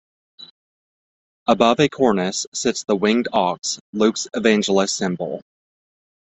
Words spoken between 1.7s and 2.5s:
a cornice